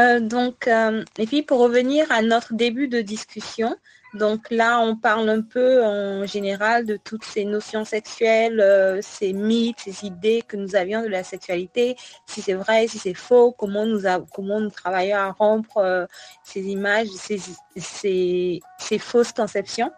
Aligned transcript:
Euh, 0.00 0.20
donc, 0.20 0.66
euh, 0.66 1.04
et 1.18 1.26
puis 1.26 1.42
pour 1.42 1.58
revenir 1.58 2.10
à 2.10 2.22
notre 2.22 2.54
début 2.54 2.88
de 2.88 3.00
discussion, 3.00 3.76
donc 4.14 4.50
là, 4.50 4.80
on 4.80 4.96
parle 4.96 5.28
un 5.28 5.42
peu 5.42 5.84
en 5.84 6.26
général 6.26 6.86
de 6.86 6.96
toutes 6.96 7.24
ces 7.24 7.44
notions 7.44 7.84
sexuelles, 7.84 8.60
euh, 8.60 9.00
ces 9.02 9.32
mythes, 9.32 9.80
ces 9.80 10.06
idées 10.06 10.42
que 10.46 10.56
nous 10.56 10.74
avions 10.74 11.02
de 11.02 11.08
la 11.08 11.22
sexualité, 11.22 11.96
si 12.26 12.40
c'est 12.40 12.54
vrai, 12.54 12.88
si 12.88 12.98
c'est 12.98 13.14
faux, 13.14 13.52
comment 13.52 13.86
nous, 13.86 14.02
comment 14.32 14.60
nous 14.60 14.70
travaillons 14.70 15.16
à 15.16 15.30
rompre 15.32 16.08
ces 16.42 16.62
images, 16.62 17.08
ces, 17.08 17.40
ces, 17.76 18.98
fausses 18.98 19.32
conceptions. 19.32 19.92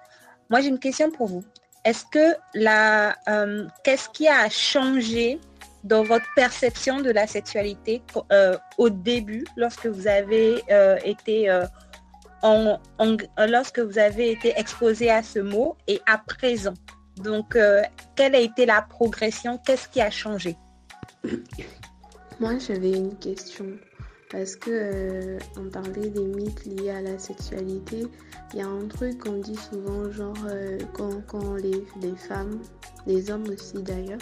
Moi, 0.51 0.61
j'ai 0.61 0.69
une 0.69 0.81
question 0.81 1.11
pour 1.11 1.29
vous. 1.29 1.45
Est-ce 1.85 2.05
que 2.11 2.37
la, 2.55 3.17
qu'est-ce 3.83 4.09
qui 4.11 4.29
a 4.29 4.49
changé 4.51 5.41
dans 5.85 6.03
votre 6.03 6.27
perception 6.35 7.01
de 7.01 7.11
la 7.11 7.27
sexualité 7.27 8.03
euh, 8.31 8.57
au 8.79 8.89
début, 8.91 9.45
lorsque 9.57 9.87
vous 9.87 10.07
avez 10.07 10.63
euh, 10.71 10.97
été 11.05 11.51
euh, 11.51 11.65
lorsque 13.49 13.79
vous 13.79 13.99
avez 13.99 14.33
été 14.33 14.53
exposé 14.57 15.11
à 15.11 15.23
ce 15.23 15.39
mot 15.39 15.77
et 15.87 16.01
à 16.07 16.19
présent? 16.19 16.75
Donc, 17.17 17.57
quelle 18.17 18.35
a 18.35 18.41
été 18.41 18.67
la 18.67 18.83
progression? 18.83 19.59
Qu'est-ce 19.59 19.87
qui 19.87 20.01
a 20.01 20.11
changé? 20.11 20.57
Moi, 22.41 22.59
j'avais 22.59 22.93
une 22.93 23.17
question. 23.19 23.67
Parce 24.33 24.57
que 24.57 25.37
on 25.59 25.69
parlait 25.69 26.09
des 26.09 26.25
mythes 26.25 26.65
liés 26.65 26.89
à 26.89 27.03
la 27.03 27.19
sexualité. 27.19 28.07
Il 28.55 28.59
y 28.59 28.63
a 28.63 28.67
un 28.67 28.89
truc 28.89 29.19
qu'on 29.19 29.37
dit 29.41 29.57
souvent, 29.57 30.11
genre 30.11 30.35
quand, 30.95 31.21
quand 31.27 31.55
les, 31.57 31.85
femmes 32.17 32.59
les 33.07 33.31
hommes 33.31 33.45
aussi 33.51 33.83
d'ailleurs, 33.83 34.21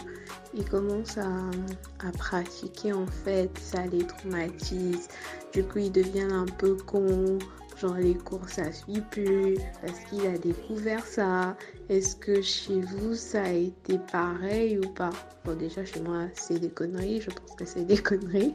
ils 0.53 0.65
commencent 0.65 1.19
à, 1.19 2.11
pratiquer 2.19 2.93
en 2.93 3.07
fait, 3.07 3.51
ça 3.57 3.87
les 3.87 4.05
traumatise. 4.05 5.07
Du 5.53 5.63
coup, 5.63 5.79
ils 5.79 5.93
deviennent 5.93 6.33
un 6.33 6.47
peu 6.47 6.75
cons. 6.75 7.39
Genre 7.81 7.95
les 7.95 8.15
cours 8.15 8.47
ça 8.47 8.71
suit 8.73 9.01
plus 9.11 9.57
parce 9.81 9.99
qu'il 10.01 10.27
a 10.27 10.37
découvert 10.37 11.07
ça. 11.07 11.57
Est-ce 11.89 12.15
que 12.15 12.43
chez 12.43 12.79
vous 12.79 13.15
ça 13.15 13.45
a 13.45 13.53
été 13.53 13.99
pareil 14.13 14.77
ou 14.77 14.87
pas? 14.91 15.09
Bon 15.47 15.57
déjà 15.57 15.83
chez 15.87 16.01
moi 16.01 16.25
c'est 16.35 16.59
des 16.59 16.69
conneries, 16.69 17.23
je 17.23 17.31
pense 17.31 17.57
que 17.57 17.65
c'est 17.65 17.85
des 17.85 17.97
conneries. 18.03 18.55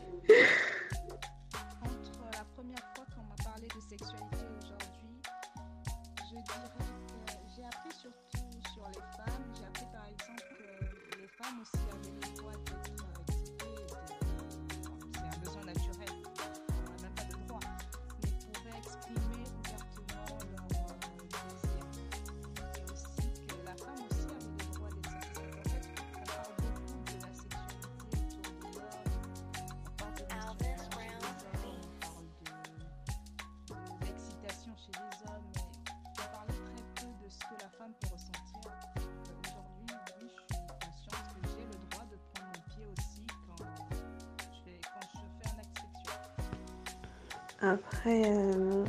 Après, 47.65 48.21
euh, 48.27 48.85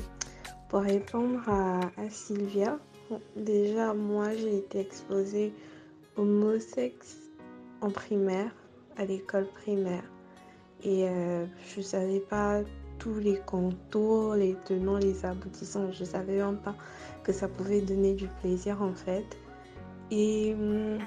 pour 0.69 0.81
répondre 0.81 1.41
à, 1.49 1.81
Sylvia, 2.11 2.79
déjà 3.35 3.95
moi 3.95 4.35
j'ai 4.35 4.59
été 4.59 4.81
exposée 4.81 5.55
au 6.17 6.25
mot 6.25 6.59
sexe 6.59 7.17
en 7.81 7.91
primaire, 7.91 8.55
à 8.99 9.07
l'école 9.07 9.47
primaire. 9.47 10.05
Et 10.85 11.09
euh, 11.09 11.47
je 11.67 11.79
ne 11.79 11.85
savais 11.85 12.21
pas 12.21 12.61
tous 12.99 13.15
les 13.15 13.39
contours, 13.47 14.35
les 14.35 14.55
tenants, 14.67 14.99
les 14.99 15.25
aboutissants. 15.25 15.91
Je 15.93 16.01
ne 16.01 16.09
savais 16.09 16.37
même 16.37 16.59
pas 16.59 16.75
que 17.25 17.33
ça 17.33 17.49
pouvait 17.49 17.81
donner 17.81 18.13
du 18.13 18.29
plaisir 18.43 18.83
en 18.83 18.93
fait. 18.93 19.25
Et 20.11 20.53
hum, 20.53 20.99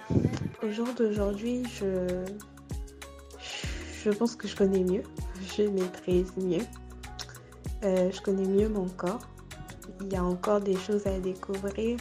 au 0.64 0.72
jour 0.72 0.88
d'aujourd'hui, 0.98 1.64
je, 1.68 2.26
je 4.04 4.10
pense 4.10 4.36
que 4.36 4.48
je 4.48 4.56
connais 4.56 4.84
mieux, 4.84 5.04
je 5.56 5.64
maîtrise 5.64 6.36
mieux. 6.36 6.66
Euh, 7.84 8.12
je 8.12 8.22
connais 8.22 8.48
mieux 8.48 8.70
mon 8.70 8.88
corps. 8.90 9.22
Il 10.02 10.12
y 10.12 10.16
a 10.16 10.24
encore 10.24 10.60
des 10.60 10.76
choses 10.76 11.06
à 11.08 11.20
découvrir, 11.20 11.98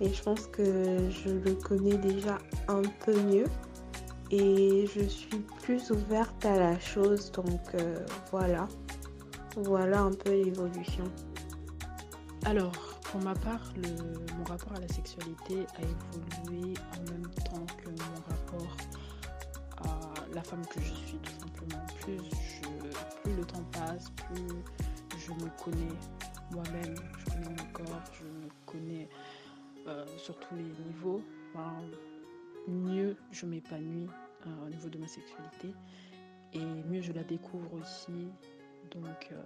mais 0.00 0.12
je 0.12 0.22
pense 0.22 0.46
que 0.46 1.10
je 1.10 1.30
le 1.30 1.54
connais 1.54 1.96
déjà 1.96 2.38
un 2.68 2.82
peu 3.04 3.18
mieux 3.22 3.46
et 4.30 4.86
je 4.94 5.04
suis 5.04 5.38
plus 5.62 5.90
ouverte 5.90 6.44
à 6.44 6.58
la 6.58 6.78
chose. 6.78 7.32
Donc 7.32 7.60
euh, 7.74 7.98
voilà, 8.30 8.68
voilà 9.56 10.00
un 10.00 10.12
peu 10.12 10.30
l'évolution. 10.30 11.04
Alors, 12.44 12.72
pour 13.04 13.22
ma 13.22 13.34
part, 13.34 13.72
mon 14.36 14.44
rapport 14.44 14.74
à 14.76 14.80
la 14.80 14.88
sexualité 14.88 15.66
a 15.76 15.82
évolué 15.82 16.74
en 16.98 17.10
même 17.10 17.30
temps 17.44 17.66
que 17.82 17.88
mon 17.88 18.20
rapport 18.28 18.76
à 19.84 20.34
la 20.34 20.42
femme 20.42 20.64
que 20.66 20.80
je 20.80 20.92
suis, 20.92 21.18
tout 21.18 21.32
simplement. 21.40 21.86
Plus, 22.00 22.18
plus 23.22 23.34
le 23.34 23.44
temps 23.44 23.64
passe, 23.72 24.10
plus 24.10 24.62
je 25.26 25.32
me 25.32 25.50
connais 25.62 25.94
moi-même, 26.50 26.94
je 27.18 27.24
connais 27.32 27.48
mon 27.48 27.72
corps, 27.72 28.02
je 28.12 28.24
me 28.24 28.48
connais 28.66 29.08
euh, 29.86 30.04
sur 30.18 30.38
tous 30.38 30.54
les 30.56 30.62
niveaux. 30.62 31.22
mieux 32.68 33.16
je 33.30 33.46
m'épanouis 33.46 34.08
euh, 34.46 34.66
au 34.66 34.70
niveau 34.70 34.88
de 34.88 34.98
ma 34.98 35.06
sexualité 35.06 35.74
et 36.52 36.58
mieux 36.58 37.00
je 37.00 37.12
la 37.12 37.22
découvre 37.22 37.72
aussi. 37.74 38.28
Donc 38.92 39.30
euh, 39.32 39.40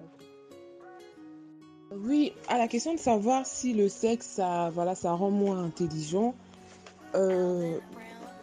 oui, 1.93 2.33
à 2.49 2.59
la 2.59 2.69
question 2.69 2.95
de 2.95 2.99
savoir 2.99 3.47
si 3.47 3.73
le 3.73 3.89
sexe, 3.89 4.27
ça, 4.27 4.71
voilà, 4.71 4.95
ça 4.95 5.13
rend 5.13 5.31
moins 5.31 5.63
intelligent, 5.63 6.35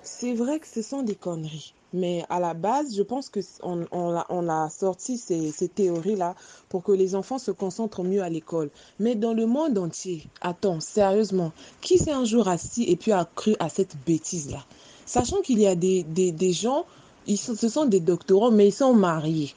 c'est 0.02 0.34
vrai 0.34 0.60
que 0.60 0.68
ce 0.68 0.82
sont 0.82 1.04
des 1.04 1.16
conneries. 1.16 1.74
Mais 1.96 2.26
à 2.30 2.42
la 2.42 2.54
base, 2.54 2.94
je 2.94 3.02
pense 3.02 3.30
que 3.30 3.40
on, 3.62 4.50
a, 4.50 4.70
sorti 4.70 5.18
ces, 5.18 5.70
théories-là 5.70 6.36
pour 6.68 6.84
que 6.84 6.92
les 6.92 7.16
enfants 7.16 7.38
se 7.38 7.52
concentrent 7.52 8.04
mieux 8.04 8.22
à 8.22 8.28
l'école. 8.28 8.70
Mais 9.00 9.16
dans 9.16 9.34
le 9.34 9.46
monde 9.46 9.78
entier, 9.78 10.28
attends, 10.42 10.82
sérieusement, 10.82 11.54
qui 11.80 11.98
s'est 11.98 12.12
un 12.12 12.26
jour 12.26 12.50
assis 12.50 12.84
et 12.84 12.98
puis 12.98 13.14
a 13.14 13.26
cru 13.36 13.56
à 13.60 13.70
cette 13.70 13.96
bêtise-là? 14.06 14.60
Sachant 15.06 15.42
qu'il 15.42 15.60
y 15.60 15.68
a 15.68 15.76
des, 15.76 16.52
gens, 16.52 16.86
ce 17.28 17.70
sont 17.70 17.86
des 17.86 18.02
doctorants, 18.02 18.52
mais 18.52 18.68
ils 18.68 18.74
sont 18.74 18.94
mariés. 18.94 19.54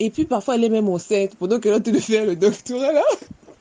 Et 0.00 0.10
puis 0.10 0.24
parfois, 0.24 0.56
elle 0.56 0.64
est 0.64 0.68
même 0.68 0.88
au 0.88 0.98
7, 0.98 1.36
pendant 1.36 1.60
que 1.60 1.68
l'autre 1.68 1.90
de 1.90 1.98
faire 2.00 2.26
le 2.26 2.34
doctorat 2.34 2.92
là. 2.92 3.04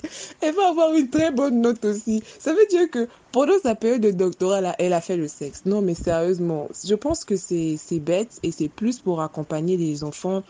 Elle 0.42 0.56
va 0.56 0.70
avoir 0.70 0.94
une 0.94 1.10
très 1.10 1.32
bonne 1.32 1.62
note 1.62 1.84
aussi. 1.86 2.24
Ça 2.40 2.54
veut 2.54 2.66
dire 2.70 2.90
que 2.90 3.08
pendant 3.32 3.60
sa 3.62 3.76
période 3.76 4.02
de 4.02 4.12
doctorat, 4.12 4.76
elle 4.80 4.94
a 4.94 5.02
fait 5.02 5.18
le 5.18 5.28
sexe. 5.28 5.64
Non, 5.66 5.82
mais 5.82 5.96
sérieusement, 5.96 6.70
je 6.86 6.96
pense 6.96 7.26
que 7.26 7.36
c'est 7.36 7.78
bête 8.00 8.40
et 8.44 8.52
c'est 8.52 8.70
plus 8.70 9.00
pour 9.00 9.22
accompagner 9.22 9.78
les 9.78 10.04
enfants 10.04 10.44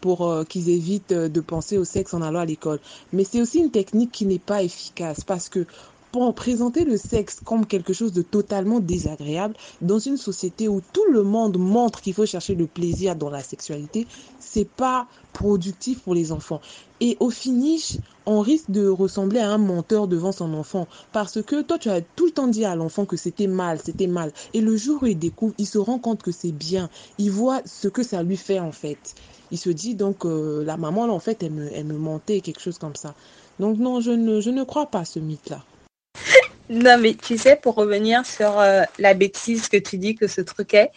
pour 0.00 0.28
euh, 0.28 0.44
qu'ils 0.44 0.68
évitent 0.68 1.12
euh, 1.12 1.28
de 1.28 1.40
penser 1.40 1.76
au 1.76 1.84
sexe 1.84 2.14
en 2.14 2.22
allant 2.22 2.40
à 2.40 2.44
l'école. 2.44 2.78
Mais 3.12 3.24
c'est 3.24 3.40
aussi 3.40 3.58
une 3.58 3.70
technique 3.70 4.12
qui 4.12 4.26
n'est 4.26 4.38
pas 4.38 4.62
efficace 4.62 5.24
parce 5.24 5.48
que 5.48 5.66
pour 6.12 6.34
présenter 6.34 6.84
le 6.84 6.96
sexe 6.96 7.40
comme 7.44 7.66
quelque 7.66 7.92
chose 7.92 8.12
de 8.12 8.22
totalement 8.22 8.80
désagréable 8.80 9.54
dans 9.82 9.98
une 9.98 10.16
société 10.16 10.68
où 10.68 10.80
tout 10.92 11.04
le 11.10 11.22
monde 11.22 11.58
montre 11.58 12.00
qu'il 12.00 12.14
faut 12.14 12.26
chercher 12.26 12.54
le 12.54 12.66
plaisir 12.66 13.16
dans 13.16 13.30
la 13.30 13.42
sexualité, 13.42 14.06
c'est 14.38 14.68
pas 14.68 15.06
productif 15.32 16.00
pour 16.00 16.14
les 16.14 16.32
enfants. 16.32 16.60
Et 17.00 17.16
au 17.20 17.30
finish, 17.30 17.98
on 18.26 18.40
risque 18.40 18.70
de 18.70 18.88
ressembler 18.88 19.40
à 19.40 19.50
un 19.50 19.58
menteur 19.58 20.08
devant 20.08 20.32
son 20.32 20.52
enfant 20.54 20.88
parce 21.12 21.42
que 21.42 21.62
toi 21.62 21.78
tu 21.78 21.90
as 21.90 22.00
tout 22.00 22.26
le 22.26 22.32
temps 22.32 22.48
dit 22.48 22.64
à 22.64 22.74
l'enfant 22.74 23.04
que 23.04 23.16
c'était 23.16 23.46
mal, 23.46 23.78
c'était 23.84 24.06
mal 24.06 24.32
et 24.54 24.60
le 24.60 24.76
jour 24.76 25.02
où 25.02 25.06
il 25.06 25.18
découvre, 25.18 25.54
il 25.58 25.66
se 25.66 25.78
rend 25.78 25.98
compte 25.98 26.22
que 26.22 26.32
c'est 26.32 26.52
bien. 26.52 26.90
Il 27.18 27.30
voit 27.30 27.60
ce 27.66 27.88
que 27.88 28.02
ça 28.02 28.22
lui 28.22 28.36
fait 28.36 28.58
en 28.58 28.72
fait. 28.72 29.14
Il 29.50 29.58
se 29.58 29.70
dit 29.70 29.94
donc 29.94 30.24
euh, 30.24 30.64
la 30.64 30.76
maman 30.76 31.06
là 31.06 31.12
en 31.12 31.20
fait 31.20 31.42
elle 31.42 31.52
me, 31.52 31.70
elle 31.72 31.86
me 31.86 31.98
mentait 31.98 32.40
quelque 32.40 32.60
chose 32.60 32.78
comme 32.78 32.96
ça. 32.96 33.14
Donc 33.60 33.78
non, 33.78 34.00
je 34.00 34.10
ne, 34.10 34.40
je 34.40 34.50
ne 34.50 34.64
crois 34.64 34.86
pas 34.86 35.00
à 35.00 35.04
ce 35.04 35.18
mythe 35.18 35.50
là. 35.50 35.64
Non, 36.70 36.98
mais 36.98 37.14
tu 37.14 37.38
sais, 37.38 37.56
pour 37.56 37.74
revenir 37.76 38.26
sur 38.26 38.58
euh, 38.60 38.82
la 38.98 39.14
bêtise 39.14 39.68
que 39.68 39.78
tu 39.78 39.96
dis 39.96 40.14
que 40.14 40.26
ce 40.26 40.40
truc 40.42 40.74
est, 40.74 40.90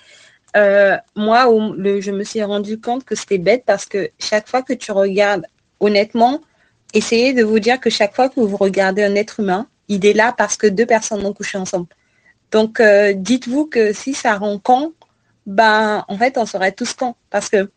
euh, 0.57 0.97
moi, 1.15 1.45
je 1.77 2.11
me 2.11 2.23
suis 2.25 2.43
rendu 2.43 2.79
compte 2.79 3.05
que 3.05 3.15
c'était 3.15 3.37
bête 3.37 3.63
parce 3.65 3.85
que 3.85 4.09
chaque 4.19 4.49
fois 4.49 4.63
que 4.63 4.73
tu 4.73 4.91
regardes, 4.91 5.45
honnêtement, 5.79 6.41
essayez 6.93 7.33
de 7.33 7.43
vous 7.43 7.59
dire 7.59 7.79
que 7.79 7.89
chaque 7.89 8.13
fois 8.13 8.27
que 8.27 8.41
vous 8.41 8.57
regardez 8.57 9.03
un 9.03 9.15
être 9.15 9.39
humain, 9.39 9.67
il 9.87 10.05
est 10.05 10.13
là 10.13 10.33
parce 10.37 10.57
que 10.57 10.67
deux 10.67 10.85
personnes 10.85 11.25
ont 11.25 11.33
couché 11.33 11.57
ensemble. 11.57 11.87
Donc, 12.51 12.81
euh, 12.81 13.13
dites-vous 13.13 13.67
que 13.67 13.93
si 13.93 14.13
ça 14.13 14.35
rend 14.35 14.59
con, 14.59 14.93
ben, 15.45 16.03
en 16.09 16.17
fait, 16.17 16.37
on 16.37 16.45
serait 16.45 16.73
tous 16.73 16.93
cons. 16.93 17.15
Parce 17.29 17.49
que 17.49 17.71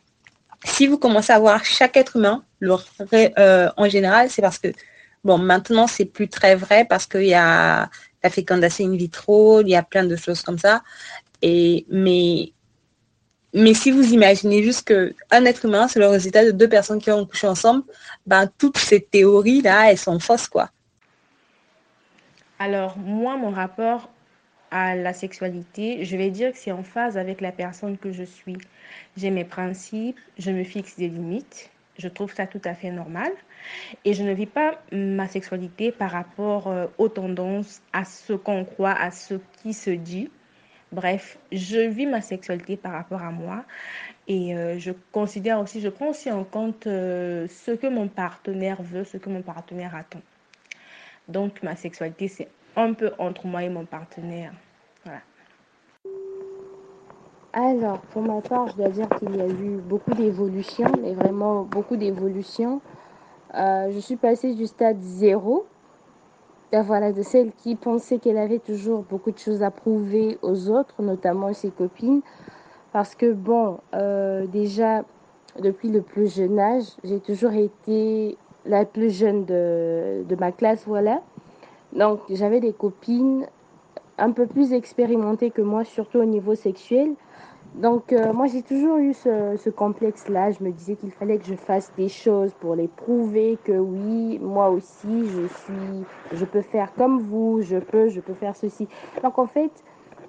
si 0.65 0.89
vous 0.89 0.99
commencez 0.99 1.33
à 1.33 1.39
voir 1.39 1.65
chaque 1.65 1.97
être 1.97 2.17
humain, 2.17 2.43
en 2.61 3.89
général, 3.89 4.31
c'est 4.31 4.43
parce 4.43 4.59
que, 4.59 4.69
bon, 5.25 5.39
maintenant, 5.39 5.87
c'est 5.87 6.05
plus 6.05 6.29
très 6.29 6.55
vrai 6.55 6.85
parce 6.85 7.07
qu'il 7.07 7.25
y 7.27 7.35
a 7.35 7.91
la 8.23 8.31
fécondation 8.31 8.87
in 8.87 8.97
vitro, 8.97 9.61
il 9.63 9.69
y 9.69 9.77
a 9.77 9.83
plein 9.83 10.05
de 10.05 10.17
choses 10.17 10.43
comme 10.43 10.59
ça. 10.59 10.83
Et, 11.43 11.85
mais, 11.91 12.53
mais 13.53 13.75
si 13.75 13.91
vous 13.91 14.13
imaginez 14.13 14.63
juste 14.63 14.87
qu'un 14.87 15.45
être 15.45 15.65
humain, 15.65 15.89
c'est 15.89 16.01
le 16.01 16.09
résultat 16.09 16.45
de 16.45 16.51
deux 16.51 16.69
personnes 16.69 17.01
qui 17.01 17.11
ont 17.11 17.27
couché 17.27 17.47
ensemble, 17.47 17.85
ben, 18.27 18.49
toutes 18.59 18.79
ces 18.79 19.01
théories-là, 19.01 19.91
elles 19.91 19.99
sont 19.99 20.19
fausses, 20.19 20.49
quoi. 20.49 20.71
Alors, 22.59 22.97
moi, 22.99 23.37
mon 23.37 23.51
rapport 23.51 24.09
à 24.71 24.97
la 24.97 25.13
sexualité, 25.13 26.05
je 26.05 26.17
vais 26.17 26.31
dire 26.31 26.53
que 26.53 26.59
c'est 26.59 26.73
en 26.73 26.83
phase 26.83 27.19
avec 27.19 27.41
la 27.41 27.53
personne 27.53 27.99
que 27.99 28.11
je 28.11 28.25
suis. 28.25 28.57
J'ai 29.17 29.31
mes 29.31 29.45
principes, 29.45 30.19
je 30.39 30.51
me 30.51 30.65
fixe 30.65 30.97
des 30.97 31.09
limites, 31.09 31.71
je 31.99 32.09
trouve 32.09 32.33
ça 32.35 32.47
tout 32.47 32.61
à 32.65 32.75
fait 32.75 32.91
normal. 32.91 33.33
Et 34.05 34.15
je 34.15 34.23
ne 34.23 34.33
vis 34.33 34.47
pas 34.47 34.81
ma 34.93 35.29
sexualité 35.29 35.93
par 35.93 36.11
rapport 36.11 36.69
euh, 36.69 36.87
aux 36.99 37.09
tendances, 37.09 37.83
à 37.93 38.05
ce 38.05 38.33
qu'on 38.33 38.65
croit, 38.65 38.93
à 38.93 39.11
ce 39.11 39.35
qui 39.63 39.73
se 39.73 39.91
dit. 39.91 40.31
Bref, 40.93 41.39
je 41.51 41.81
vis 41.89 42.07
ma 42.07 42.21
sexualité 42.21 42.77
par 42.77 42.93
rapport 42.93 43.23
à 43.23 43.31
moi 43.31 43.65
et 44.29 44.55
euh, 44.55 44.79
je 44.79 44.93
considère 45.13 45.59
aussi, 45.59 45.81
je 45.81 45.89
prends 45.89 46.09
aussi 46.11 46.31
en 46.31 46.45
compte 46.45 46.87
euh, 46.87 47.49
ce 47.49 47.73
que 47.73 47.89
mon 47.89 48.07
partenaire 48.07 48.81
veut, 48.81 49.05
ce 49.05 49.17
que 49.17 49.29
mon 49.29 49.43
partenaire 49.43 49.97
attend. 49.97 50.23
Donc 51.29 51.63
ma 51.63 51.75
sexualité, 51.75 52.29
c'est 52.29 52.49
un 52.77 52.93
peu 52.93 53.13
entre 53.19 53.47
moi 53.47 53.65
et 53.65 53.69
mon 53.69 53.85
partenaire. 53.85 54.53
Alors, 57.57 57.99
pour 58.11 58.23
ma 58.23 58.41
part, 58.41 58.67
je 58.67 58.75
dois 58.75 58.89
dire 58.89 59.09
qu'il 59.11 59.37
y 59.37 59.41
a 59.41 59.47
eu 59.47 59.77
beaucoup 59.89 60.13
d'évolutions, 60.13 60.91
mais 61.01 61.15
vraiment 61.15 61.63
beaucoup 61.63 61.95
d'évolutions. 61.95 62.81
Euh, 63.55 63.93
je 63.93 63.99
suis 64.01 64.17
passée 64.17 64.55
du 64.55 64.67
stade 64.67 65.01
zéro, 65.01 65.65
euh, 66.75 66.83
voilà, 66.83 67.13
de 67.13 67.23
celle 67.23 67.53
qui 67.53 67.77
pensait 67.77 68.19
qu'elle 68.19 68.39
avait 68.39 68.59
toujours 68.59 69.05
beaucoup 69.09 69.31
de 69.31 69.39
choses 69.39 69.63
à 69.63 69.71
prouver 69.71 70.37
aux 70.43 70.69
autres, 70.69 71.01
notamment 71.01 71.53
ses 71.53 71.71
copines. 71.71 72.23
Parce 72.93 73.15
que, 73.15 73.33
bon, 73.33 73.79
euh, 73.95 74.49
déjà, 74.49 75.05
depuis 75.61 75.91
le 75.91 76.03
plus 76.03 76.35
jeune 76.35 76.59
âge, 76.59 76.87
j'ai 77.05 77.21
toujours 77.21 77.53
été 77.53 78.37
la 78.67 78.85
plus 78.85 79.11
jeune 79.11 79.45
de 79.45 80.37
ma 80.41 80.51
classe, 80.51 80.83
voilà. 80.89 81.23
Donc, 81.93 82.19
j'avais 82.31 82.59
des 82.59 82.73
copines 82.73 83.47
un 84.19 84.33
peu 84.33 84.47
plus 84.47 84.73
expérimentées 84.73 85.51
que 85.51 85.63
moi, 85.63 85.85
surtout 85.85 86.19
au 86.19 86.25
niveau 86.25 86.55
sexuel. 86.55 87.15
Donc, 87.75 88.13
euh, 88.13 88.33
moi, 88.33 88.47
j'ai 88.47 88.63
toujours 88.63 88.99
eu 88.99 89.15
ce, 89.15 89.57
ce 89.57 89.69
complexe-là. 89.69 90.53
Je 90.53 90.63
me 90.63 90.71
disais 90.71 90.95
qu'il 90.95 91.11
fallait 91.11 91.39
que 91.39 91.47
je 91.47 91.55
fasse 91.55 91.93
des 91.97 92.09
choses 92.09 92.53
pour 92.61 92.77
les 92.77 92.87
prouver 92.87 93.59
que 93.65 93.73
oui, 93.73 94.39
moi 94.39 94.69
aussi, 94.69 95.27
je 95.27 95.47
suis, 95.49 96.05
je 96.33 96.45
peux 96.45 96.61
faire 96.61 96.95
comme 96.95 97.21
vous, 97.23 97.63
je 97.63 97.79
peux, 97.79 98.09
je 98.09 98.21
peux 98.21 98.35
faire 98.35 98.55
ceci. 98.55 98.87
Donc, 99.25 99.41
en 99.41 99.47
fait, 99.47 99.73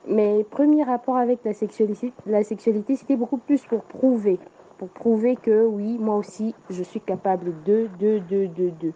mes 0.07 0.43
premiers 0.43 0.83
rapports 0.83 1.17
avec 1.17 1.39
la 1.45 1.53
sexualité, 1.53 2.13
la 2.25 2.43
sexualité, 2.43 2.95
c'était 2.95 3.15
beaucoup 3.15 3.37
plus 3.37 3.63
pour 3.65 3.81
prouver, 3.83 4.39
pour 4.79 4.89
prouver 4.89 5.35
que 5.35 5.65
oui, 5.65 5.97
moi 5.99 6.15
aussi, 6.15 6.55
je 6.71 6.81
suis 6.81 7.01
capable 7.01 7.53
de, 7.63 7.87
de, 7.99 8.19
de, 8.27 8.47
de, 8.47 8.71
de. 8.81 8.91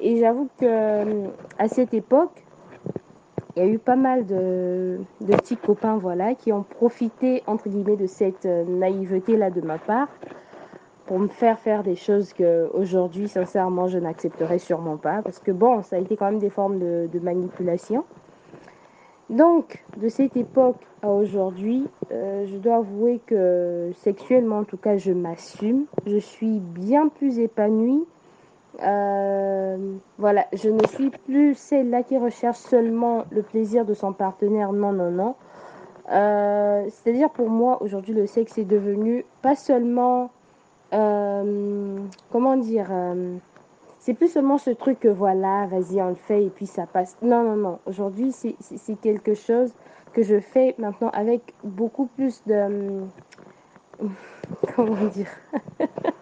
Et 0.00 0.16
j'avoue 0.16 0.48
que 0.58 0.64
euh, 0.64 1.28
à 1.58 1.68
cette 1.68 1.92
époque, 1.92 2.42
il 3.56 3.62
y 3.62 3.66
a 3.66 3.68
eu 3.68 3.78
pas 3.78 3.96
mal 3.96 4.24
de, 4.26 4.98
de, 5.20 5.36
petits 5.36 5.56
copains 5.56 5.98
voilà, 5.98 6.34
qui 6.34 6.52
ont 6.52 6.62
profité 6.62 7.42
entre 7.46 7.68
guillemets 7.68 7.96
de 7.96 8.06
cette 8.06 8.46
euh, 8.46 8.64
naïveté 8.64 9.36
là 9.36 9.50
de 9.50 9.60
ma 9.60 9.78
part 9.78 10.08
pour 11.06 11.18
me 11.18 11.28
faire 11.28 11.58
faire 11.58 11.82
des 11.82 11.96
choses 11.96 12.32
que 12.32 12.70
aujourd'hui 12.72 13.28
sincèrement 13.28 13.88
je 13.88 13.98
n'accepterais 13.98 14.58
sûrement 14.58 14.96
pas. 14.96 15.20
Parce 15.22 15.38
que 15.38 15.50
bon 15.50 15.82
ça 15.82 15.96
a 15.96 15.98
été 15.98 16.16
quand 16.16 16.26
même 16.26 16.38
des 16.38 16.50
formes 16.50 16.78
de, 16.78 17.18
manipulation. 17.20 18.04
Donc 19.28 19.84
de 19.98 20.08
cette 20.08 20.36
époque 20.36 20.80
à 21.02 21.10
aujourd'hui 21.10 21.86
euh, 22.10 22.46
je 22.46 22.56
dois 22.56 22.76
avouer 22.76 23.20
que 23.26 23.90
sexuellement 23.96 24.58
en 24.58 24.64
tout 24.64 24.78
cas 24.78 24.96
je 24.96 25.12
m'assume. 25.12 25.84
Je 26.06 26.16
suis 26.16 26.58
bien 26.58 27.08
plus 27.08 27.38
épanouie 27.38 28.04
euh, 28.80 29.96
voilà, 30.18 30.46
je 30.52 30.68
ne 30.68 30.86
suis 30.86 31.10
plus 31.10 31.54
celle-là 31.54 32.02
qui 32.02 32.16
recherche 32.16 32.58
seulement 32.58 33.24
le 33.30 33.42
plaisir 33.42 33.84
de 33.84 33.94
son 33.94 34.12
partenaire. 34.12 34.72
Non, 34.72 34.92
non, 34.92 35.10
non. 35.10 35.34
Euh, 36.10 36.84
C'est-à-dire 36.88 37.30
pour 37.30 37.50
moi, 37.50 37.82
aujourd'hui, 37.82 38.14
le 38.14 38.26
sexe 38.26 38.58
est 38.58 38.64
devenu 38.64 39.24
pas 39.42 39.54
seulement, 39.54 40.30
euh, 40.94 41.98
comment 42.30 42.56
dire, 42.56 42.90
c'est 43.98 44.14
plus 44.14 44.28
seulement 44.28 44.58
ce 44.58 44.70
truc 44.70 45.00
que 45.00 45.08
voilà, 45.08 45.66
vas-y, 45.66 46.00
on 46.02 46.08
le 46.08 46.14
fait 46.14 46.44
et 46.44 46.50
puis 46.50 46.66
ça 46.66 46.86
passe. 46.86 47.16
Non, 47.22 47.42
non, 47.44 47.56
non. 47.56 47.78
Aujourd'hui, 47.86 48.32
c'est 48.32 49.00
quelque 49.00 49.34
chose 49.34 49.72
que 50.12 50.22
je 50.22 50.40
fais 50.40 50.74
maintenant 50.78 51.10
avec 51.10 51.54
beaucoup 51.64 52.06
plus 52.06 52.42
de, 52.46 53.04
comment 54.76 55.06
dire? 55.06 55.30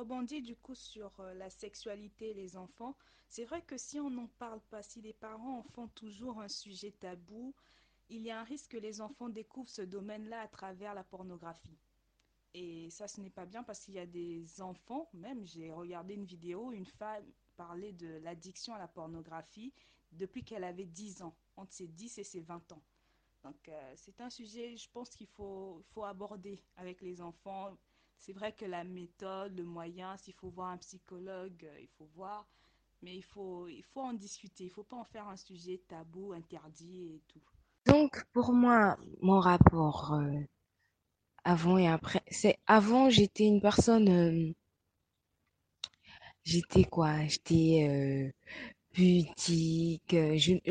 rebondis 0.00 0.40
du 0.40 0.56
coup 0.56 0.74
sur 0.74 1.12
euh, 1.20 1.34
la 1.34 1.50
sexualité 1.50 2.30
et 2.30 2.34
les 2.34 2.56
enfants. 2.56 2.96
C'est 3.28 3.44
vrai 3.44 3.62
que 3.62 3.76
si 3.76 4.00
on 4.00 4.10
n'en 4.10 4.28
parle 4.38 4.60
pas, 4.70 4.82
si 4.82 5.00
les 5.02 5.12
parents 5.12 5.58
en 5.58 5.62
font 5.62 5.88
toujours 5.88 6.40
un 6.40 6.48
sujet 6.48 6.90
tabou, 6.90 7.54
il 8.08 8.22
y 8.22 8.30
a 8.30 8.40
un 8.40 8.44
risque 8.44 8.72
que 8.72 8.78
les 8.78 9.00
enfants 9.00 9.28
découvrent 9.28 9.68
ce 9.68 9.82
domaine-là 9.82 10.40
à 10.40 10.48
travers 10.48 10.94
la 10.94 11.04
pornographie. 11.04 11.78
Et 12.54 12.90
ça, 12.90 13.06
ce 13.06 13.20
n'est 13.20 13.30
pas 13.30 13.46
bien 13.46 13.62
parce 13.62 13.84
qu'il 13.84 13.94
y 13.94 14.00
a 14.00 14.06
des 14.06 14.60
enfants, 14.60 15.08
même 15.12 15.44
j'ai 15.44 15.70
regardé 15.70 16.14
une 16.14 16.24
vidéo, 16.24 16.72
une 16.72 16.86
femme 16.86 17.24
parlait 17.56 17.92
de 17.92 18.18
l'addiction 18.24 18.74
à 18.74 18.78
la 18.78 18.88
pornographie 18.88 19.72
depuis 20.10 20.42
qu'elle 20.42 20.64
avait 20.64 20.86
10 20.86 21.22
ans, 21.22 21.36
entre 21.56 21.72
ses 21.72 21.86
10 21.86 22.18
et 22.18 22.24
ses 22.24 22.40
20 22.40 22.72
ans. 22.72 22.82
Donc 23.44 23.68
euh, 23.68 23.92
c'est 23.96 24.20
un 24.20 24.30
sujet, 24.30 24.76
je 24.76 24.90
pense 24.90 25.10
qu'il 25.10 25.28
faut, 25.28 25.84
faut 25.92 26.04
aborder 26.04 26.60
avec 26.76 27.00
les 27.02 27.20
enfants, 27.20 27.76
c'est 28.20 28.34
vrai 28.34 28.52
que 28.52 28.66
la 28.66 28.84
méthode, 28.84 29.56
le 29.56 29.64
moyen, 29.64 30.14
s'il 30.18 30.34
faut 30.34 30.50
voir 30.50 30.68
un 30.68 30.76
psychologue, 30.76 31.64
euh, 31.64 31.80
il 31.80 31.88
faut 31.88 32.08
voir. 32.14 32.46
Mais 33.02 33.16
il 33.16 33.24
faut, 33.24 33.66
il 33.66 33.82
faut 33.82 34.02
en 34.02 34.12
discuter. 34.12 34.64
Il 34.64 34.66
ne 34.66 34.72
faut 34.72 34.82
pas 34.84 34.98
en 34.98 35.04
faire 35.04 35.26
un 35.26 35.38
sujet 35.38 35.80
tabou, 35.88 36.32
interdit 36.32 37.14
et 37.14 37.22
tout. 37.28 37.40
Donc, 37.86 38.22
pour 38.34 38.52
moi, 38.52 38.98
mon 39.22 39.40
rapport 39.40 40.12
euh, 40.12 40.38
avant 41.44 41.78
et 41.78 41.88
après, 41.88 42.22
c'est 42.30 42.58
avant, 42.66 43.08
j'étais 43.08 43.46
une 43.46 43.62
personne. 43.62 44.08
Euh, 44.10 44.52
j'étais 46.44 46.84
quoi? 46.84 47.24
J'étais 47.26 48.34
pudique. 48.92 50.14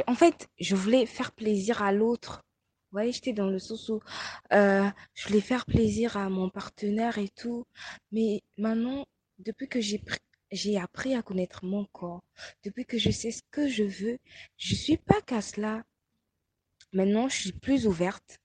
En 0.06 0.14
fait, 0.14 0.48
je 0.60 0.76
voulais 0.76 1.08
faire 1.08 1.32
plaisir 1.32 1.82
à 1.82 1.92
l'autre. 1.92 2.44
Vous 2.92 2.96
voyez, 2.98 3.12
j'étais 3.12 3.34
dans 3.34 3.50
le 3.50 3.60
sens 3.60 3.88
où 3.90 4.02
euh, 4.52 4.90
je 5.14 5.28
voulais 5.28 5.42
faire 5.42 5.68
plaisir 5.68 6.18
à 6.18 6.28
mon 6.30 6.50
partenaire 6.50 7.20
et 7.20 7.30
tout. 7.30 7.66
Mais 8.12 8.42
maintenant, 8.58 9.06
depuis 9.38 9.68
que 9.68 9.80
j'ai 9.80 10.78
appris 10.78 11.14
à 11.14 11.22
connaître 11.22 11.66
mon 11.66 11.86
corps, 11.86 12.24
depuis 12.64 12.86
que 12.86 12.98
je 12.98 13.12
sais 13.12 13.30
ce 13.32 13.44
que 13.52 13.68
je 13.68 13.84
veux, 13.84 14.18
je 14.58 14.74
suis 14.74 14.98
pas 14.98 15.22
qu'à 15.22 15.42
cela. 15.42 15.84
Maintenant, 16.92 17.30
je 17.30 17.38
suis 17.38 17.52
plus 17.52 17.86
ouverte 17.86 18.40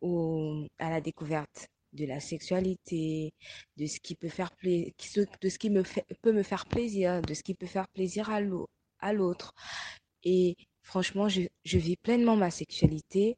au, 0.00 0.66
à 0.78 0.90
la 0.90 1.00
découverte 1.00 1.66
de 1.94 2.06
la 2.06 2.20
sexualité, 2.20 3.32
de 3.76 3.86
ce 3.86 3.98
qui 3.98 4.14
peut 4.14 4.28
faire 4.28 4.52
plaisir, 4.52 4.92
de 5.40 5.48
ce 5.48 5.58
qui 5.58 5.70
me 5.70 5.82
peut 6.22 6.32
me 6.32 6.44
faire 6.44 6.66
plaisir, 6.66 7.22
de 7.22 7.34
ce 7.34 7.42
qui 7.42 7.54
peut 7.54 7.66
faire 7.66 7.88
plaisir 7.88 8.30
à 8.30 9.12
l'autre. 9.12 9.52
Et 10.22 10.56
franchement, 10.82 11.28
je, 11.28 11.42
je 11.64 11.78
vis 11.78 11.96
pleinement 11.96 12.36
ma 12.36 12.52
sexualité 12.52 13.36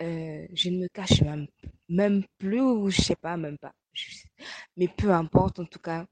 euh, 0.00 0.46
je 0.52 0.70
ne 0.70 0.78
me 0.78 0.88
cache 0.88 1.22
même, 1.22 1.46
même 1.88 2.24
plus 2.38 2.60
ou 2.60 2.90
je 2.90 3.00
sais 3.00 3.16
pas, 3.16 3.36
même 3.36 3.58
pas. 3.58 3.72
mais 4.76 4.88
peu 4.88 5.10
importe, 5.10 5.60
en 5.60 5.64
tout 5.64 5.78
cas, 5.78 6.06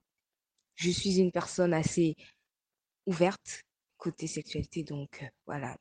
je 0.74 0.90
suis 0.90 1.18
une 1.18 1.32
personne 1.32 1.74
assez 1.74 2.16
ouverte 3.06 3.62
côté 3.98 4.26
sexualité, 4.26 4.82
donc 4.82 5.22
euh, 5.22 5.26
voilà. 5.46 5.76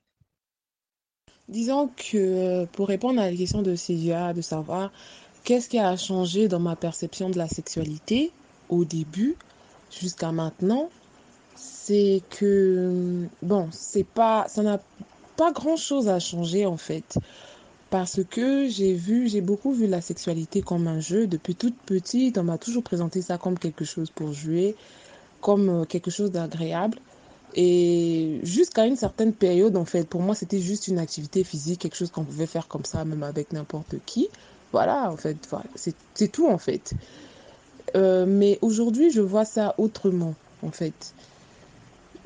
Disons 1.49 1.89
que 1.89 2.65
pour 2.65 2.87
répondre 2.87 3.19
à 3.21 3.29
la 3.29 3.35
question 3.35 3.61
de 3.61 3.75
Célia, 3.75 4.33
de 4.33 4.41
savoir 4.41 4.91
qu'est-ce 5.43 5.67
qui 5.67 5.79
a 5.79 5.95
changé 5.97 6.47
dans 6.47 6.59
ma 6.59 6.75
perception 6.75 7.29
de 7.29 7.37
la 7.37 7.47
sexualité 7.47 8.31
au 8.69 8.85
début 8.85 9.35
jusqu'à 9.91 10.31
maintenant, 10.31 10.89
c'est 11.55 12.21
que 12.29 13.27
bon, 13.41 13.69
c'est 13.71 14.05
pas, 14.05 14.47
ça 14.47 14.63
n'a 14.63 14.79
pas 15.35 15.51
grand 15.51 15.75
chose 15.77 16.07
à 16.07 16.19
changer 16.19 16.65
en 16.65 16.77
fait 16.77 17.17
parce 17.93 18.21
que 18.27 18.67
j'ai 18.67 18.95
vu, 18.95 19.27
j'ai 19.29 19.41
beaucoup 19.41 19.71
vu 19.71 19.85
la 19.85 20.01
sexualité 20.01 20.63
comme 20.63 20.87
un 20.87 20.99
jeu. 20.99 21.27
Depuis 21.27 21.53
toute 21.53 21.75
petite, 21.77 22.39
on 22.39 22.43
m'a 22.43 22.57
toujours 22.57 22.81
présenté 22.81 23.21
ça 23.21 23.37
comme 23.37 23.59
quelque 23.59 23.85
chose 23.85 24.09
pour 24.09 24.33
jouer, 24.33 24.75
comme 25.41 25.69
euh, 25.69 25.85
quelque 25.85 26.09
chose 26.09 26.31
d'agréable. 26.31 26.97
Et 27.53 28.39
jusqu'à 28.41 28.87
une 28.87 28.95
certaine 28.95 29.31
période, 29.31 29.77
en 29.77 29.85
fait, 29.85 30.07
pour 30.09 30.23
moi, 30.23 30.33
c'était 30.33 30.59
juste 30.59 30.87
une 30.87 30.97
activité 30.97 31.43
physique, 31.43 31.81
quelque 31.81 31.95
chose 31.95 32.09
qu'on 32.09 32.23
pouvait 32.23 32.47
faire 32.47 32.67
comme 32.67 32.83
ça, 32.83 33.05
même 33.05 33.21
avec 33.21 33.53
n'importe 33.53 33.97
qui. 34.07 34.27
Voilà, 34.71 35.11
en 35.11 35.17
fait, 35.17 35.37
c'est 35.75 36.31
tout, 36.31 36.47
en 36.47 36.57
fait. 36.57 36.93
Euh, 37.95 38.25
mais 38.27 38.57
aujourd'hui, 38.63 39.11
je 39.11 39.21
vois 39.21 39.45
ça 39.45 39.75
autrement, 39.77 40.33
en 40.63 40.71
fait. 40.71 41.13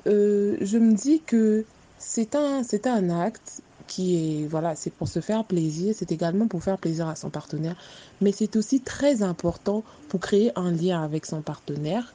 Euh, 0.08 0.56
je 0.62 0.78
me 0.78 0.94
dis 0.94 1.20
que 1.26 1.66
c'est 1.98 2.36
un, 2.36 2.62
un 2.86 3.10
acte 3.10 3.62
qui 3.88 4.44
est, 4.44 4.48
voilà, 4.48 4.76
c'est 4.76 4.92
pour 4.92 5.08
se 5.08 5.20
faire 5.22 5.44
plaisir, 5.44 5.94
c'est 5.98 6.12
également 6.12 6.48
pour 6.48 6.64
faire 6.64 6.78
plaisir 6.78 7.08
à 7.08 7.16
son 7.16 7.30
partenaire, 7.30 7.76
mais 8.22 8.32
c'est 8.32 8.56
aussi 8.56 8.82
très 8.82 9.24
important 9.24 9.84
pour 10.10 10.20
créer 10.20 10.52
un 10.56 10.72
lien 10.72 11.04
avec 11.04 11.26
son 11.26 11.42
partenaire 11.42 12.14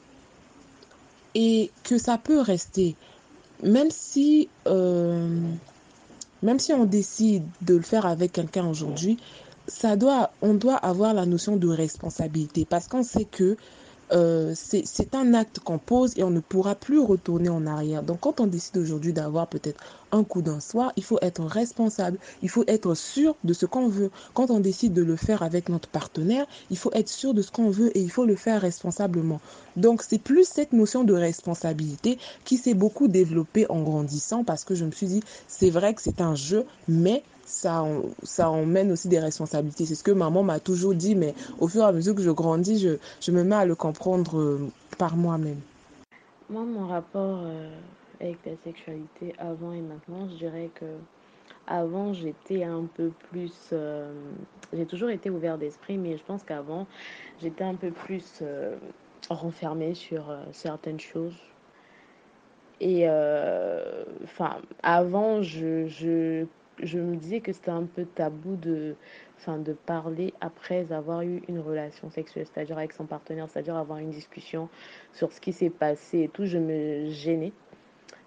et 1.35 1.71
que 1.83 1.97
ça 1.97 2.17
peut 2.17 2.39
rester, 2.39 2.95
même 3.63 3.89
si, 3.89 4.49
euh, 4.67 5.39
même 6.41 6.59
si 6.59 6.73
on 6.73 6.85
décide 6.85 7.43
de 7.61 7.75
le 7.75 7.81
faire 7.81 8.05
avec 8.05 8.31
quelqu'un 8.31 8.67
aujourd'hui, 8.67 9.17
ça 9.67 9.95
doit, 9.95 10.31
on 10.41 10.53
doit 10.53 10.75
avoir 10.75 11.13
la 11.13 11.25
notion 11.25 11.55
de 11.55 11.67
responsabilité 11.67 12.65
parce 12.65 12.87
qu'on 12.87 13.03
sait 13.03 13.25
que 13.25 13.57
euh, 14.13 14.53
c'est 14.55 15.15
un 15.15 15.33
acte 15.33 15.59
qu'on 15.59 15.79
pose 15.79 16.13
et 16.17 16.23
on 16.23 16.29
ne 16.29 16.39
pourra 16.39 16.75
plus 16.75 16.99
retourner 16.99 17.49
en 17.49 17.65
arrière. 17.65 18.03
Donc 18.03 18.21
quand 18.21 18.39
on 18.39 18.47
décide 18.47 18.77
aujourd'hui 18.77 19.13
d'avoir 19.13 19.47
peut-être 19.47 19.83
un 20.11 20.23
coup 20.23 20.41
d'un 20.41 20.59
soir, 20.59 20.93
il 20.95 21.03
faut 21.03 21.17
être 21.21 21.43
responsable, 21.43 22.19
il 22.43 22.49
faut 22.49 22.63
être 22.67 22.93
sûr 22.93 23.35
de 23.43 23.53
ce 23.53 23.65
qu'on 23.65 23.87
veut. 23.87 24.11
Quand 24.33 24.51
on 24.51 24.59
décide 24.59 24.93
de 24.93 25.01
le 25.01 25.15
faire 25.15 25.41
avec 25.41 25.69
notre 25.69 25.89
partenaire, 25.89 26.45
il 26.69 26.77
faut 26.77 26.91
être 26.93 27.09
sûr 27.09 27.33
de 27.33 27.41
ce 27.41 27.51
qu'on 27.51 27.71
veut 27.71 27.95
et 27.97 28.01
il 28.01 28.11
faut 28.11 28.25
le 28.25 28.35
faire 28.35 28.61
responsablement. 28.61 29.41
Donc 29.75 30.03
c'est 30.03 30.19
plus 30.19 30.47
cette 30.47 30.73
notion 30.73 31.03
de 31.03 31.13
responsabilité 31.13 32.19
qui 32.45 32.57
s'est 32.57 32.75
beaucoup 32.75 33.07
développée 33.07 33.65
en 33.69 33.81
grandissant 33.81 34.43
parce 34.43 34.63
que 34.63 34.75
je 34.75 34.85
me 34.85 34.91
suis 34.91 35.07
dit, 35.07 35.23
c'est 35.47 35.71
vrai 35.71 35.95
que 35.95 36.01
c'est 36.01 36.21
un 36.21 36.35
jeu, 36.35 36.65
mais 36.87 37.23
ça, 37.45 37.85
ça 38.23 38.49
emmène 38.49 38.91
aussi 38.91 39.07
des 39.07 39.19
responsabilités. 39.19 39.85
C'est 39.85 39.95
ce 39.95 40.03
que 40.03 40.11
maman 40.11 40.43
m'a 40.43 40.59
toujours 40.59 40.93
dit, 40.95 41.15
mais 41.15 41.33
au 41.59 41.67
fur 41.67 41.81
et 41.81 41.85
à 41.85 41.91
mesure 41.91 42.15
que 42.15 42.21
je 42.21 42.31
grandis, 42.31 42.79
je, 42.79 42.97
je 43.21 43.31
me 43.31 43.43
mets 43.43 43.55
à 43.55 43.65
le 43.65 43.75
comprendre 43.75 44.39
euh, 44.39 44.69
par 44.97 45.15
moi-même. 45.15 45.59
Moi, 46.49 46.63
mon 46.63 46.87
rapport 46.87 47.41
euh, 47.43 47.69
avec 48.19 48.37
la 48.45 48.55
sexualité 48.63 49.33
avant 49.37 49.73
et 49.73 49.81
maintenant, 49.81 50.27
je 50.29 50.35
dirais 50.35 50.69
que 50.73 50.85
avant, 51.67 52.13
j'étais 52.13 52.63
un 52.63 52.85
peu 52.95 53.11
plus... 53.29 53.53
euh, 53.71 54.11
j'ai 54.73 54.85
toujours 54.85 55.09
été 55.09 55.29
ouvert 55.29 55.57
d'esprit, 55.57 55.97
mais 55.97 56.17
je 56.17 56.23
pense 56.23 56.43
qu'avant, 56.43 56.87
j'étais 57.41 57.63
un 57.63 57.75
peu 57.75 57.91
plus 57.91 58.39
euh, 58.41 58.75
renfermée 59.29 59.93
sur 59.93 60.23
certaines 60.51 60.99
choses. 60.99 61.37
Et 62.81 63.07
enfin, 64.25 64.57
avant, 64.81 65.41
je, 65.41 66.45
je 66.81 66.99
me 66.99 67.15
disais 67.15 67.39
que 67.39 67.53
c'était 67.53 67.71
un 67.71 67.83
peu 67.83 68.05
tabou 68.05 68.55
de, 68.55 68.95
enfin, 69.37 69.57
de 69.57 69.73
parler 69.73 70.33
après 70.41 70.91
avoir 70.91 71.21
eu 71.21 71.41
une 71.47 71.59
relation 71.59 72.09
sexuelle, 72.09 72.45
c'est-à-dire 72.51 72.77
avec 72.77 72.93
son 72.93 73.05
partenaire, 73.05 73.47
c'est-à-dire 73.49 73.75
avoir 73.75 73.99
une 73.99 74.11
discussion 74.11 74.69
sur 75.13 75.31
ce 75.31 75.39
qui 75.39 75.53
s'est 75.53 75.69
passé 75.69 76.23
et 76.23 76.29
tout. 76.29 76.45
Je 76.45 76.57
me 76.57 77.09
gênais. 77.09 77.51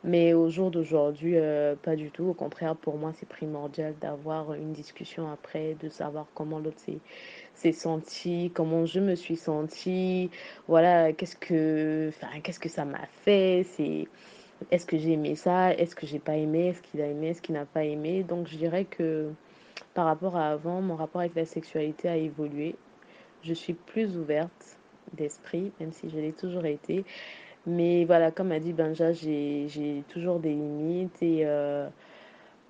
Mais 0.05 0.35
au 0.35 0.49
jour 0.51 0.71
d'aujourd'hui, 0.71 1.33
euh, 1.37 1.75
pas 1.75 1.97
du 1.97 2.11
tout. 2.11 2.25
Au 2.25 2.35
contraire, 2.35 2.77
pour 2.77 2.97
moi, 2.97 3.13
c'est 3.19 3.29
primordial 3.29 3.95
d'avoir 4.01 4.55
une 4.55 4.73
discussion 4.73 5.31
après, 5.33 5.75
de 5.81 5.89
savoir 5.89 6.27
comment 6.35 6.61
l'autre 6.61 6.81
s'est 7.55 7.73
senti, 7.73 8.53
comment 8.55 8.87
je 8.87 9.01
me 9.01 9.17
suis 9.17 9.37
sentie, 9.37 10.31
voilà, 10.69 11.13
qu'est-ce 11.13 11.37
que, 11.37 12.13
qu'est-ce 12.45 12.61
que 12.61 12.69
ça 12.69 12.85
m'a 12.85 13.07
fait, 13.25 13.65
c'est, 13.65 14.07
est-ce 14.71 14.87
que 14.87 14.97
j'ai 14.99 15.13
aimé 15.13 15.35
ça, 15.37 15.73
est-ce 15.75 15.95
que 15.95 16.07
j'ai 16.07 16.19
pas 16.19 16.37
aimé, 16.37 16.69
est-ce 16.69 16.83
qu'il 16.83 17.01
a 17.01 17.07
aimé, 17.07 17.29
est-ce 17.29 17.43
qu'il 17.43 17.55
n'a 17.55 17.65
pas 17.65 17.85
aimé? 17.85 18.23
Donc, 18.23 18.49
je 18.49 18.57
dirais 18.57 18.85
que 18.85 19.31
par 19.95 20.07
rapport 20.07 20.37
à 20.37 20.51
avant, 20.51 20.81
mon 20.81 20.97
rapport 20.97 21.21
avec 21.21 21.35
la 21.35 21.47
sexualité 21.47 22.09
a 22.09 22.17
évolué. 22.17 22.75
Je 23.43 23.55
suis 23.55 23.75
plus 23.75 24.17
ouverte 24.17 24.79
d'esprit, 25.13 25.73
même 25.81 25.93
si 25.93 26.11
je 26.11 26.19
l'ai 26.19 26.33
toujours 26.33 26.67
été. 26.67 27.05
Mais 27.67 28.05
voilà, 28.05 28.31
comme 28.31 28.53
a 28.53 28.61
dit 28.61 28.73
Benja, 28.73 29.13
j'ai, 29.13 30.05
toujours 30.09 30.39
des 30.39 30.51
limites 30.51 31.23
et 31.23 31.43
euh, 31.45 31.89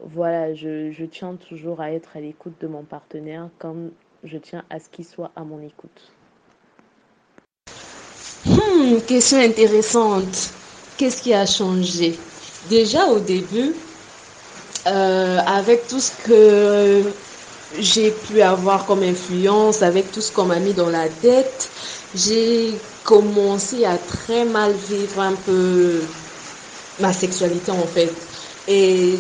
voilà, 0.01 0.55
je, 0.55 0.91
je 0.91 1.05
tiens 1.05 1.35
toujours 1.37 1.81
à 1.81 1.93
être 1.93 2.17
à 2.17 2.21
l'écoute 2.21 2.55
de 2.61 2.67
mon 2.67 2.83
partenaire 2.83 3.49
comme 3.59 3.91
je 4.25 4.39
tiens 4.39 4.65
à 4.71 4.79
ce 4.79 4.89
qu'il 4.89 5.05
soit 5.05 5.33
à 5.37 5.45
mon 5.45 5.61
écoute. 5.63 6.13
Hmm, 8.47 9.01
question 9.07 9.39
intéressante. 9.39 10.66
Qu'est-ce 10.97 11.23
qui 11.23 11.33
a 11.33 11.47
changé? 11.47 12.31
Déjà 12.63 13.07
au 13.09 13.21
début, 13.21 13.77
euh, 14.89 15.39
avec 15.47 15.87
tout 15.87 16.01
ce 16.01 16.13
que 16.13 17.15
j'ai 17.73 18.13
pu 18.13 18.41
avoir 18.43 18.87
comme 18.87 19.03
influence, 19.03 19.83
avec 19.83 20.11
tout 20.13 20.21
ce 20.21 20.31
qu'on 20.33 20.47
m'a 20.47 20.61
mis 20.61 20.75
dans 20.75 20.89
la 20.89 21.09
tête, 21.09 21.73
j'ai 22.15 22.89
commencé 23.03 23.85
à 23.85 23.99
très 23.99 24.45
mal 24.45 24.75
vivre 24.77 25.21
un 25.21 25.37
peu 25.37 26.15
ma 26.99 27.13
sexualité 27.13 27.71
en 27.73 27.87
fait. 27.87 28.29
Et 28.67 29.19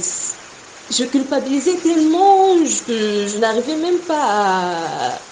je 0.91 1.05
culpabilisais 1.05 1.81
tellement 1.81 2.59
que 2.87 3.27
je 3.27 3.39
n'arrivais 3.39 3.77
même 3.77 4.01
pas 4.07 5.17
à, 5.17 5.23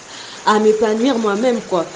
à 0.45 0.59
m'épanouir 0.59 1.17
moi-même 1.19 1.65
quoi. 1.65 1.91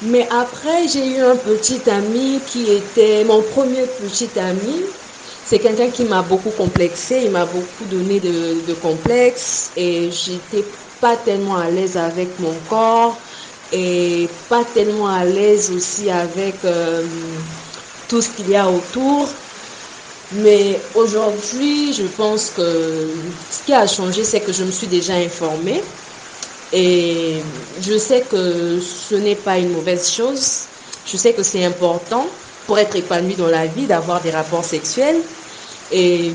Mais 0.00 0.28
après, 0.30 0.88
j'ai 0.88 1.06
eu 1.14 1.18
un 1.20 1.36
petit 1.36 1.88
ami 1.88 2.44
qui 2.46 2.70
était 2.70 3.24
mon 3.24 3.42
premier 3.42 3.86
petit 3.86 4.38
ami. 4.38 4.86
C'est 5.44 5.58
quelqu'un 5.58 5.90
qui 5.90 6.04
m'a 6.04 6.22
beaucoup 6.22 6.50
complexé, 6.52 7.22
il 7.24 7.30
m'a 7.30 7.46
beaucoup 7.46 7.86
donné 7.86 8.20
de, 8.20 8.74
complexes 8.74 9.72
et 9.76 10.10
j'étais 10.10 10.66
pas 11.00 11.16
tellement 11.16 11.56
à 11.56 11.70
l'aise 11.70 11.96
avec 11.96 12.38
mon 12.38 12.60
corps 12.60 13.22
et 13.72 14.28
pas 14.48 14.64
tellement 14.64 15.08
à 15.08 15.24
l'aise 15.24 15.70
aussi 15.70 16.10
avec 16.10 16.64
euh, 16.64 17.38
tout 18.08 18.20
ce 18.20 18.30
qu'il 18.30 18.48
y 18.48 18.56
a 18.56 18.70
autour. 18.70 19.38
Mais 20.30 20.90
aujourd'hui, 20.94 21.92
je 21.92 22.06
pense 22.06 22.50
que 22.50 23.14
ce 23.50 23.62
qui 23.62 23.72
a 23.72 23.86
changé, 23.86 24.24
c'est 24.24 24.42
que 24.42 24.52
je 24.52 24.64
me 24.64 24.70
suis 24.70 24.88
déjà 24.88 25.14
informée 25.14 25.82
et 26.76 27.40
je 27.78 27.96
sais 27.96 28.22
que 28.26 28.80
ce 28.80 29.14
n'est 29.14 29.36
pas 29.36 29.58
une 29.58 29.70
mauvaise 29.70 30.10
chose. 30.10 30.70
Je 31.04 31.16
sais 31.16 31.32
que 31.32 31.44
c'est 31.44 31.64
important 31.64 32.26
pour 32.66 32.78
être 32.80 32.96
épanoui 32.96 33.36
dans 33.36 33.46
la 33.46 33.68
vie 33.68 33.86
d'avoir 33.86 34.20
des 34.20 34.32
rapports 34.32 34.64
sexuels. 34.64 35.22
Et 35.92 36.34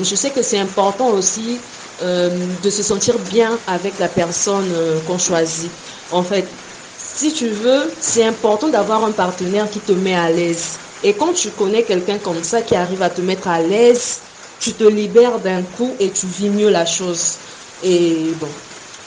je 0.00 0.14
sais 0.14 0.30
que 0.30 0.42
c'est 0.42 0.58
important 0.60 1.08
aussi 1.10 1.64
euh, 2.02 2.54
de 2.62 2.70
se 2.70 2.84
sentir 2.84 3.18
bien 3.18 3.60
avec 3.66 3.98
la 3.98 4.08
personne 4.08 4.70
euh, 4.72 5.00
qu'on 5.00 5.18
choisit. 5.18 5.72
En 6.08 6.22
fait, 6.22 6.54
si 6.96 7.32
tu 7.32 7.48
veux, 7.48 7.96
c'est 7.98 8.24
important 8.24 8.68
d'avoir 8.68 9.02
un 9.04 9.12
partenaire 9.12 9.68
qui 9.70 9.82
te 9.82 9.92
met 9.92 10.14
à 10.14 10.30
l'aise. 10.30 10.82
Et 11.02 11.16
quand 11.16 11.32
tu 11.32 11.50
connais 11.52 11.84
quelqu'un 11.84 12.18
comme 12.20 12.44
ça 12.44 12.62
qui 12.62 12.76
arrive 12.76 13.02
à 13.02 13.10
te 13.10 13.20
mettre 13.22 13.48
à 13.48 13.60
l'aise, 13.60 14.22
tu 14.58 14.76
te 14.76 14.84
libères 14.84 15.40
d'un 15.40 15.64
coup 15.64 15.96
et 15.98 16.12
tu 16.12 16.26
vis 16.28 16.50
mieux 16.50 16.70
la 16.70 16.86
chose. 16.86 17.40
Et 17.80 18.34
bon, 18.36 18.54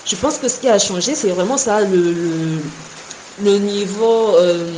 je 0.08 0.16
pense 0.16 0.38
que 0.38 0.48
ce 0.48 0.60
qui 0.60 0.70
a 0.70 0.80
changé, 0.80 1.16
c'est 1.16 1.30
vraiment 1.30 1.58
ça, 1.58 1.82
le, 1.82 2.62
niveau, 3.60 4.36
euh, 4.38 4.72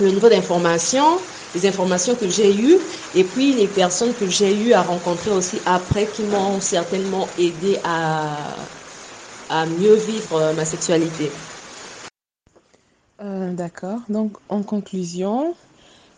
niveau 0.00 0.28
d'information, 0.28 1.18
les 1.54 1.66
informations 1.66 2.14
que 2.14 2.28
j'ai 2.28 2.54
eues, 2.56 2.78
et 3.16 3.24
puis 3.24 3.52
les 3.52 3.66
personnes 3.66 4.14
que 4.14 4.28
j'ai 4.28 4.56
eu 4.56 4.72
à 4.72 4.82
rencontrer 4.82 5.30
aussi 5.30 5.58
après 5.66 6.06
qui 6.06 6.22
m'ont 6.22 6.60
certainement 6.60 7.26
aidé 7.38 7.78
à, 7.84 8.54
mieux 9.78 9.96
vivre 9.96 10.52
ma 10.54 10.64
sexualité. 10.64 11.30
Euh, 13.20 13.52
D'accord. 13.52 13.98
Donc, 14.08 14.32
en 14.48 14.62
conclusion, 14.62 15.54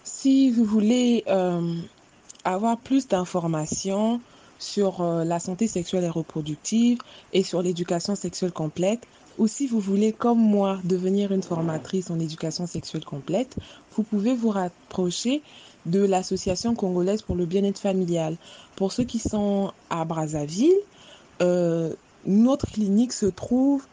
si 0.04 0.50
vous 0.50 0.64
voulez 0.64 1.25
euh, 1.26 1.75
avoir 2.44 2.76
plus 2.76 3.08
d'informations 3.08 4.20
sur 4.64 5.02
euh, 5.02 5.25
la 5.25 5.38
santé 5.38 5.66
sexuelle 5.66 6.04
et 6.04 6.09
reproductive 6.09 6.99
et 7.33 7.42
sur 7.42 7.62
l'éducation 7.62 8.16
sexuelle 8.16 8.52
complète, 8.52 9.06
ou 9.37 9.47
si 9.47 9.66
vous 9.66 9.80
voulez, 9.80 10.12
comme 10.12 10.38
moi, 10.38 10.78
devenir 10.85 11.33
une 11.33 11.42
formatrice 11.42 12.11
en 12.11 12.18
éducation 12.18 12.66
sexuelle 12.66 13.04
complète, 13.04 13.56
vous 13.97 14.02
pouvez 14.02 14.35
vous 14.35 14.50
rapprocher 14.50 15.42
de 15.87 16.00
l'Association 16.00 16.75
congolaise 16.75 17.23
pour 17.23 17.37
le 17.37 17.44
bien-être 17.44 17.78
familial. 17.78 18.37
Pour 18.76 18.92
ceux 18.92 19.04
qui 19.04 19.18
sont 19.18 19.73
à 19.90 20.04
Brazzaville, 20.04 20.73
euh, 21.42 21.92
notre 22.25 22.66
clinique 22.66 23.12
se 23.12 23.26
trouve 23.26 23.85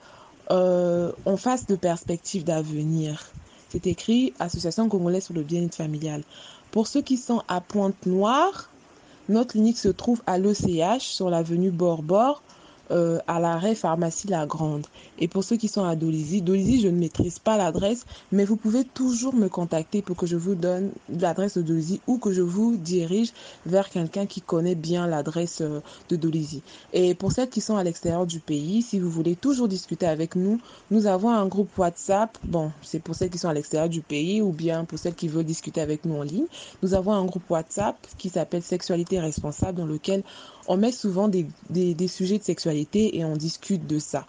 euh, 0.52 1.12
en 1.26 1.38
face 1.38 1.66
de 1.68 1.76
perspectives 1.76 2.44
d'avenir. 2.44 3.30
C'est 3.70 3.88
écrit 3.88 4.34
Association 4.40 4.90
congolaise 4.90 5.26
pour 5.26 5.36
le 5.36 5.44
bien-être 5.44 5.76
familial. 5.76 6.24
Pour 6.72 6.88
ceux 6.88 7.02
qui 7.02 7.18
sont 7.18 7.42
à 7.48 7.62
Pointe-Noire, 7.62 8.71
notre 9.32 9.52
clinique 9.52 9.78
se 9.78 9.88
trouve 9.88 10.22
à 10.28 10.38
l'ECH 10.38 11.02
sur 11.02 11.30
l'avenue 11.30 11.72
Borbor, 11.72 12.44
euh, 12.92 13.20
à 13.28 13.40
l'arrêt 13.40 13.76
pharmacie 13.76 14.28
La 14.28 14.46
Grande. 14.46 14.86
Et 15.20 15.28
pour 15.28 15.44
ceux 15.44 15.58
qui 15.58 15.68
sont 15.68 15.84
à 15.84 15.96
Dolisie, 15.96 16.42
Dolisie, 16.42 16.82
je 16.82 16.88
ne 16.88 16.98
maîtrise 17.00 17.40
pas 17.40 17.58
l'adresse, 17.58 18.06
mais 18.32 18.46
vous 18.46 18.58
pouvez 18.58 18.84
toujours 18.84 19.34
me 19.34 19.48
contacter 19.48 20.02
pour 20.02 20.16
que 20.16 20.26
je 20.26 20.36
vous 20.36 20.56
donne 20.56 20.92
l'adresse 21.10 21.58
de 21.58 21.62
Dolisie 21.62 22.02
ou 22.08 22.18
que 22.18 22.32
je 22.32 22.42
vous 22.42 22.76
dirige 22.76 23.32
vers 23.66 23.90
quelqu'un 23.90 24.26
qui 24.26 24.42
connaît 24.42 24.76
bien 24.76 25.08
l'adresse 25.08 25.62
euh, 25.62 25.80
de 26.10 26.16
Dolisie. 26.16 26.62
Et 26.94 27.16
pour 27.16 27.32
celles 27.32 27.50
qui 27.50 27.62
sont 27.62 27.78
à 27.78 27.84
l'extérieur 27.84 28.26
du 28.26 28.40
pays, 28.40 28.82
si 28.82 29.00
vous 29.00 29.10
voulez 29.10 29.36
toujours 29.36 29.68
discuter 29.68 30.08
avec 30.08 30.36
nous, 30.36 30.60
nous 30.90 31.08
avons 31.08 31.30
un 31.30 31.46
groupe 31.48 31.78
WhatsApp. 31.78 32.38
Bon, 32.44 32.72
c'est 32.82 33.00
pour 33.00 33.16
celles 33.16 33.30
qui 33.30 33.38
sont 33.38 33.50
à 33.50 33.54
l'extérieur 33.54 33.90
du 33.90 34.02
pays 34.02 34.42
ou 34.42 34.52
bien 34.52 34.86
pour 34.86 35.00
celles 35.00 35.16
qui 35.16 35.28
veulent 35.28 35.46
discuter 35.46 35.82
avec 35.82 36.06
nous 36.06 36.16
en 36.16 36.24
ligne. 36.24 36.46
Nous 36.84 36.94
avons 36.94 37.14
un 37.14 37.26
groupe 37.26 37.50
WhatsApp 37.50 37.96
qui 38.18 38.30
s'appelle 38.30 38.64
Sexualité 38.64 39.20
responsable 39.20 39.78
dans 39.78 39.86
lequel 39.86 40.24
on 40.68 40.78
met 40.78 40.92
souvent 40.92 41.28
des, 41.28 41.48
des, 41.70 42.08
sujets 42.08 42.38
de 42.38 42.44
sexualité 42.44 42.81
et 42.94 43.26
on 43.26 43.36
discute 43.36 43.88
de 43.88 44.00
ça. 44.00 44.26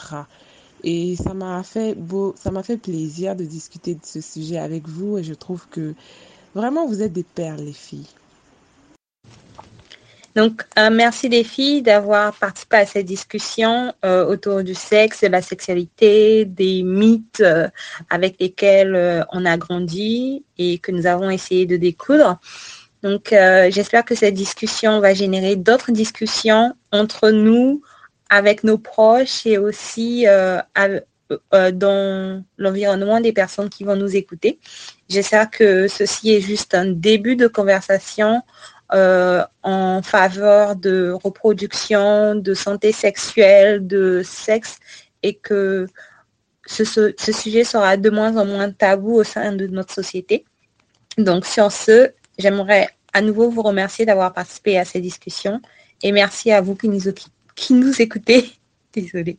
Et 0.84 1.16
ça 1.16 1.34
m'a 1.34 1.64
fait 1.64 1.96
beau, 1.96 2.36
ça 2.38 2.52
m'a 2.52 2.64
fait 2.64 2.78
plaisir 2.78 3.36
de 3.36 3.46
discuter 3.46 3.96
de 3.96 4.02
ce 4.04 4.22
sujet 4.22 4.58
avec 4.58 4.88
vous 4.88 5.18
et 5.18 5.24
je 5.24 5.34
trouve 5.34 5.66
que 5.70 5.94
vraiment 6.54 6.88
vous 6.88 7.02
êtes 7.02 7.14
des 7.14 7.24
perles 7.24 7.62
les 7.62 7.74
filles. 7.74 8.08
Donc, 10.36 10.64
euh, 10.80 10.90
merci 10.92 11.30
les 11.30 11.44
filles 11.44 11.84
d'avoir 11.84 12.34
participé 12.34 12.78
à 12.78 12.86
cette 12.88 13.06
discussion 13.06 13.94
euh, 14.04 14.26
autour 14.26 14.64
du 14.64 14.74
sexe, 14.74 15.22
de 15.22 15.28
la 15.28 15.44
sexualité, 15.44 16.46
des 16.46 16.82
mythes 16.82 17.44
avec 18.10 18.40
lesquels 18.40 19.26
on 19.32 19.46
a 19.46 19.58
grandi 19.58 20.44
et 20.58 20.80
que 20.80 20.92
nous 20.92 21.06
avons 21.06 21.30
essayé 21.30 21.68
de 21.68 21.78
découdre. 21.78 22.40
Donc, 23.04 23.34
euh, 23.34 23.70
j'espère 23.70 24.06
que 24.06 24.16
cette 24.16 24.34
discussion 24.34 25.02
va 25.02 25.14
générer 25.14 25.58
d'autres 25.58 25.92
discussions 25.92 26.74
entre 26.94 27.32
nous, 27.32 27.82
avec 28.36 28.64
nos 28.64 28.78
proches 28.78 29.46
et 29.46 29.58
aussi 29.58 30.28
euh, 30.28 30.60
euh, 31.54 31.72
dans 31.72 32.44
l'environnement 32.58 33.20
des 33.20 33.34
personnes 33.34 33.70
qui 33.70 33.84
vont 33.84 33.96
nous 33.96 34.16
écouter. 34.16 34.60
J'espère 35.10 35.50
que 35.50 35.88
ceci 35.88 36.34
est 36.34 36.42
juste 36.42 36.74
un 36.74 36.86
début 36.86 37.36
de 37.36 37.48
conversation 37.48 38.42
en 38.96 40.02
faveur 40.04 40.76
de 40.76 41.10
reproduction, 41.24 42.36
de 42.36 42.54
santé 42.54 42.92
sexuelle, 42.92 43.88
de 43.88 44.22
sexe 44.24 44.78
et 45.24 45.34
que 45.34 45.88
ce, 46.68 46.84
sujet 47.18 47.64
sera 47.64 47.98
de 47.98 48.10
moins 48.12 48.38
en 48.38 48.46
moins 48.46 48.70
tabou 48.70 49.16
au 49.16 49.24
sein 49.24 49.54
de 49.54 49.66
notre 49.66 49.92
société. 49.92 50.46
Donc 51.18 51.48
sur 51.48 51.72
ce, 51.72 52.12
J'aimerais 52.38 52.90
à 53.14 53.22
nouveau 53.22 53.50
vous 53.50 53.62
remercier 53.62 54.06
d'avoir 54.06 54.34
participé 54.34 54.78
à 54.80 54.86
ces 54.86 55.00
discussions 55.00 55.62
et 56.02 56.12
merci 56.12 56.52
à 56.52 56.62
vous 56.62 56.76
qui 57.56 57.74
nous, 57.74 57.82
qui 57.82 57.88
nous 57.88 58.02
écoutez. 58.02 58.52
Désolée. 58.94 59.38